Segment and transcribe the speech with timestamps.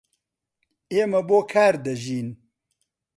[0.93, 2.27] ئێمە بۆ کار دەژین.